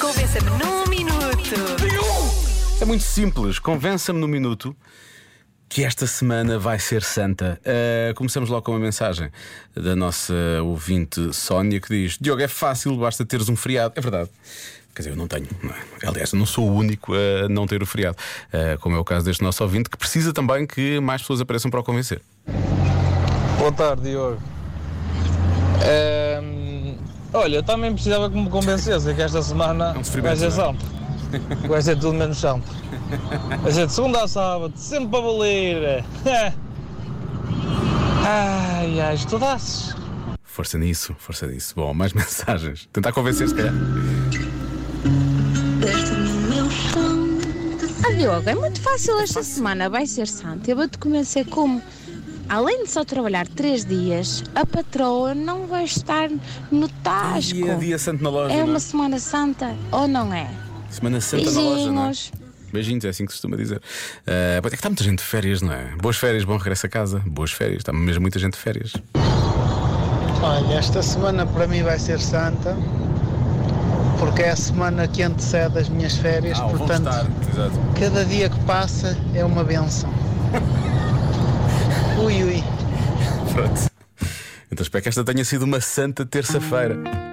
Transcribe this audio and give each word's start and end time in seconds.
Convença-me 0.00 0.50
num 0.50 0.86
minuto. 0.88 1.54
É 2.80 2.84
muito 2.86 3.04
simples. 3.04 3.58
Convença-me 3.58 4.18
no 4.18 4.26
minuto 4.26 4.74
que 5.68 5.84
esta 5.84 6.06
semana 6.06 6.58
vai 6.58 6.78
ser 6.78 7.02
santa. 7.02 7.60
Uh, 7.60 8.14
começamos 8.14 8.48
logo 8.48 8.62
com 8.62 8.72
uma 8.72 8.80
mensagem 8.80 9.30
da 9.74 9.94
nossa 9.94 10.34
ouvinte 10.62 11.34
Sónia 11.34 11.78
que 11.80 11.88
diz: 11.88 12.16
Diogo, 12.18 12.40
é 12.40 12.48
fácil, 12.48 12.96
basta 12.96 13.26
teres 13.26 13.50
um 13.50 13.56
feriado. 13.56 13.92
É 13.94 14.00
verdade. 14.00 14.30
Quer 14.94 15.02
dizer, 15.02 15.10
eu 15.10 15.16
não 15.16 15.28
tenho. 15.28 15.48
Não 15.62 15.70
é? 15.70 16.08
Aliás, 16.08 16.32
eu 16.32 16.38
não 16.38 16.46
sou 16.46 16.70
o 16.70 16.74
único 16.74 17.12
a 17.12 17.46
não 17.50 17.66
ter 17.66 17.82
o 17.82 17.86
feriado. 17.86 18.16
Uh, 18.48 18.78
como 18.80 18.96
é 18.96 18.98
o 18.98 19.04
caso 19.04 19.26
deste 19.26 19.42
nosso 19.42 19.62
ouvinte, 19.62 19.90
que 19.90 19.98
precisa 19.98 20.32
também 20.32 20.66
que 20.66 20.98
mais 20.98 21.20
pessoas 21.20 21.42
apareçam 21.42 21.70
para 21.70 21.80
o 21.80 21.84
convencer. 21.84 22.22
Boa 23.58 23.72
tarde, 23.72 24.02
Diogo. 24.02 24.40
Ehm, 25.84 26.25
olha, 27.36 27.56
eu 27.56 27.62
também 27.62 27.92
precisava 27.92 28.30
que 28.30 28.36
me 28.36 28.48
convencesse 28.48 29.14
que 29.14 29.22
esta 29.22 29.42
semana 29.42 29.94
É 29.94 29.98
um 30.18 30.22
vai 30.22 30.36
ser 30.36 30.46
é? 30.46 30.50
santo. 30.50 30.84
Vai 31.68 31.82
ser 31.82 31.96
tudo 31.98 32.14
menos 32.14 32.38
santo. 32.38 32.66
Vai 33.62 33.72
ser 33.72 33.86
de 33.86 33.92
segunda 33.92 34.22
a 34.24 34.28
sábado, 34.28 34.72
sempre 34.76 35.08
para 35.08 35.20
valer. 35.20 36.04
Ai, 38.28 39.00
ai, 39.00 39.14
estudaços. 39.14 39.94
Força 40.42 40.76
nisso, 40.78 41.14
força 41.16 41.46
nisso. 41.46 41.74
Bom, 41.76 41.94
mais 41.94 42.10
mensagens. 42.14 42.88
Tentar 42.92 43.12
convencer, 43.12 43.48
se 43.48 43.54
calhar. 43.54 43.72
Ah, 48.04 48.12
Diogo, 48.12 48.48
é 48.48 48.54
muito 48.54 48.80
fácil 48.80 49.18
esta 49.20 49.42
semana, 49.42 49.88
vai 49.88 50.06
ser 50.06 50.26
santo. 50.26 50.68
Eu 50.68 50.76
vou-te 50.76 50.98
convencer 50.98 51.46
como, 51.46 51.80
além 52.48 52.84
de 52.84 52.90
só 52.90 53.04
trabalhar 53.04 53.46
três 53.46 53.84
dias, 53.84 54.42
a 54.54 54.64
patroa 54.64 55.34
não 55.34 55.66
vai 55.66 55.84
estar 55.84 56.28
no 56.70 56.88
tasco. 56.88 57.56
E 57.56 57.68
é 57.68 57.74
dia 57.76 57.98
santo 57.98 58.22
na 58.22 58.30
loja. 58.30 58.54
É 58.54 58.60
não 58.60 58.68
uma 58.70 58.80
semana 58.80 59.18
santa, 59.18 59.74
ou 59.90 60.06
não 60.06 60.32
é? 60.32 60.48
Semana 60.90 61.20
Santa 61.20 61.50
na 61.50 61.60
loja, 61.60 61.92
não 61.92 62.02
é? 62.02 62.04
Beijinhos. 62.06 62.32
Beijinhos, 62.72 63.04
é 63.04 63.08
assim 63.08 63.26
que 63.26 63.32
se 63.32 63.36
costuma 63.38 63.56
dizer. 63.56 63.78
Uh, 63.78 64.66
é 64.66 64.68
que 64.70 64.74
está 64.74 64.88
muita 64.88 65.04
gente 65.04 65.18
de 65.18 65.24
férias, 65.24 65.60
não 65.62 65.72
é? 65.72 65.94
Boas 66.00 66.16
férias, 66.16 66.44
bom 66.44 66.56
regresso 66.56 66.86
a 66.86 66.88
casa. 66.88 67.22
Boas 67.26 67.52
férias, 67.52 67.78
está 67.78 67.92
mesmo 67.92 68.22
muita 68.22 68.38
gente 68.38 68.52
de 68.54 68.58
férias. 68.58 68.92
Olha, 70.42 70.74
esta 70.74 71.02
semana 71.02 71.46
para 71.46 71.66
mim 71.66 71.82
vai 71.82 71.98
ser 71.98 72.20
santa, 72.20 72.76
porque 74.18 74.42
é 74.42 74.50
a 74.50 74.56
semana 74.56 75.08
que 75.08 75.22
antecede 75.22 75.78
as 75.78 75.88
minhas 75.88 76.16
férias, 76.16 76.58
Ah, 76.60 76.64
portanto, 76.64 77.08
Exato. 77.52 77.78
cada 77.98 78.24
dia 78.24 78.48
que 78.48 78.58
passa 78.60 79.16
é 79.34 79.44
uma 79.44 79.64
benção. 79.64 80.10
Ui, 82.18 82.42
ui. 82.42 82.64
Pronto. 83.52 83.90
Então 84.70 84.82
espero 84.82 85.02
que 85.02 85.08
esta 85.08 85.24
tenha 85.24 85.44
sido 85.44 85.64
uma 85.64 85.80
santa 85.80 86.24
terça-feira. 86.24 87.25